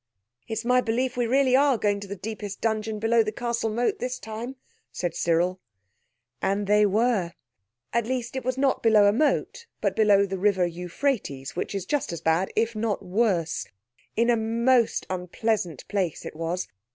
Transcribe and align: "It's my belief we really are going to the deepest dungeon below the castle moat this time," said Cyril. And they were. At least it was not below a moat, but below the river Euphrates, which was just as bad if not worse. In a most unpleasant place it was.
"It's 0.47 0.65
my 0.65 0.81
belief 0.81 1.15
we 1.15 1.27
really 1.27 1.55
are 1.55 1.77
going 1.77 1.99
to 1.99 2.07
the 2.07 2.15
deepest 2.15 2.59
dungeon 2.59 2.97
below 2.97 3.21
the 3.21 3.31
castle 3.31 3.69
moat 3.69 3.99
this 3.99 4.17
time," 4.17 4.55
said 4.91 5.13
Cyril. 5.13 5.59
And 6.41 6.65
they 6.65 6.87
were. 6.87 7.33
At 7.93 8.07
least 8.07 8.35
it 8.35 8.43
was 8.43 8.57
not 8.57 8.81
below 8.81 9.05
a 9.05 9.13
moat, 9.13 9.67
but 9.79 9.95
below 9.95 10.25
the 10.25 10.39
river 10.39 10.65
Euphrates, 10.65 11.55
which 11.55 11.75
was 11.75 11.85
just 11.85 12.11
as 12.11 12.19
bad 12.19 12.51
if 12.55 12.75
not 12.75 13.05
worse. 13.05 13.67
In 14.15 14.31
a 14.31 14.35
most 14.35 15.05
unpleasant 15.07 15.87
place 15.87 16.25
it 16.25 16.35
was. 16.35 16.67